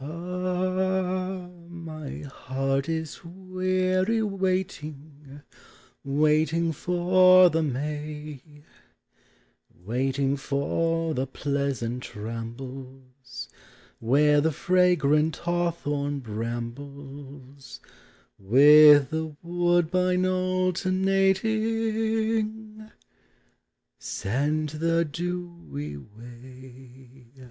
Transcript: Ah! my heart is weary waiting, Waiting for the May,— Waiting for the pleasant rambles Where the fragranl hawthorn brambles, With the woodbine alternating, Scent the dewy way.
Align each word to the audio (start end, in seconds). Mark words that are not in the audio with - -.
Ah! 0.00 1.46
my 1.68 2.22
heart 2.22 2.88
is 2.88 3.24
weary 3.24 4.22
waiting, 4.24 5.40
Waiting 6.02 6.72
for 6.72 7.48
the 7.48 7.62
May,— 7.62 8.64
Waiting 9.86 10.36
for 10.36 11.14
the 11.14 11.28
pleasant 11.28 12.16
rambles 12.16 13.48
Where 14.00 14.40
the 14.40 14.50
fragranl 14.50 15.36
hawthorn 15.36 16.18
brambles, 16.18 17.78
With 18.36 19.10
the 19.10 19.36
woodbine 19.44 20.26
alternating, 20.26 22.90
Scent 24.00 24.80
the 24.80 25.04
dewy 25.04 25.98
way. 25.98 27.46